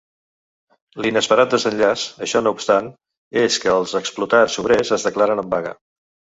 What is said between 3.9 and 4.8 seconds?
explotats